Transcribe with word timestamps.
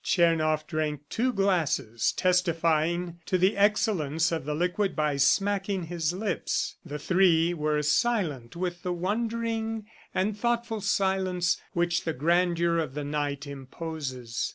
Tchernoff 0.03 0.65
drank 0.65 1.07
two 1.09 1.31
glasses, 1.31 2.11
testifying 2.13 3.19
to 3.27 3.37
the 3.37 3.55
excellence 3.55 4.31
of 4.31 4.45
the 4.45 4.55
liquid 4.55 4.95
by 4.95 5.15
smacking 5.17 5.83
his 5.83 6.11
lips. 6.11 6.77
The 6.83 6.97
three 6.97 7.53
were 7.53 7.83
silent 7.83 8.55
with 8.55 8.81
the 8.81 8.93
wondering 8.93 9.85
and 10.11 10.35
thoughtful 10.35 10.81
silence 10.81 11.61
which 11.73 12.03
the 12.03 12.13
grandeur 12.13 12.79
of 12.79 12.95
the 12.95 13.03
night 13.03 13.45
imposes. 13.45 14.49